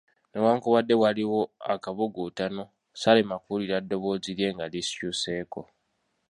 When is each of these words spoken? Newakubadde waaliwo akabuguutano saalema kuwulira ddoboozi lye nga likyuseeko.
Newakubadde 0.33 0.93
waaliwo 1.01 1.41
akabuguutano 1.73 2.63
saalema 3.01 3.35
kuwulira 3.43 3.77
ddoboozi 3.81 4.31
lye 4.37 4.47
nga 4.55 4.65
likyuseeko. 4.73 5.61